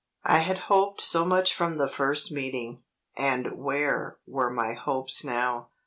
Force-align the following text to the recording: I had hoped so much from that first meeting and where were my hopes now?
I 0.25 0.39
had 0.39 0.57
hoped 0.65 0.99
so 0.99 1.23
much 1.23 1.53
from 1.53 1.77
that 1.77 1.91
first 1.91 2.31
meeting 2.31 2.81
and 3.15 3.59
where 3.59 4.17
were 4.25 4.49
my 4.49 4.73
hopes 4.73 5.23
now? 5.23 5.69